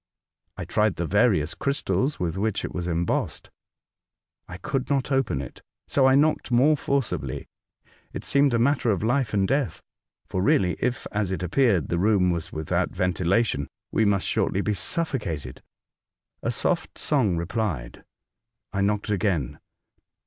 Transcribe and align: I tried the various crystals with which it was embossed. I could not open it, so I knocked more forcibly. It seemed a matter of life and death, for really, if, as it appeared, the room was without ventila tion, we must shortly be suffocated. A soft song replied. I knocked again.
I 0.57 0.65
tried 0.65 0.95
the 0.95 1.05
various 1.05 1.53
crystals 1.53 2.19
with 2.19 2.35
which 2.35 2.65
it 2.65 2.73
was 2.73 2.87
embossed. 2.87 3.51
I 4.47 4.57
could 4.57 4.89
not 4.89 5.11
open 5.11 5.43
it, 5.43 5.61
so 5.85 6.07
I 6.07 6.15
knocked 6.15 6.49
more 6.49 6.75
forcibly. 6.75 7.47
It 8.11 8.23
seemed 8.23 8.55
a 8.55 8.57
matter 8.57 8.89
of 8.89 9.03
life 9.03 9.31
and 9.31 9.47
death, 9.47 9.83
for 10.25 10.41
really, 10.41 10.71
if, 10.79 11.05
as 11.11 11.31
it 11.31 11.43
appeared, 11.43 11.89
the 11.89 11.99
room 11.99 12.31
was 12.31 12.51
without 12.51 12.89
ventila 12.91 13.45
tion, 13.45 13.67
we 13.91 14.03
must 14.03 14.25
shortly 14.25 14.61
be 14.61 14.73
suffocated. 14.73 15.61
A 16.41 16.49
soft 16.49 16.97
song 16.97 17.37
replied. 17.37 18.03
I 18.73 18.81
knocked 18.81 19.11
again. 19.11 19.59